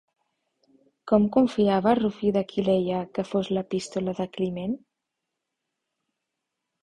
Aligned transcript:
Com 1.09 1.25
confiava 1.35 1.91
Rufí 1.99 2.31
d'Aquileia 2.37 3.01
que 3.17 3.25
fos 3.33 3.51
l'epístola 3.57 4.15
de 4.21 4.27
Climent? 4.37 4.75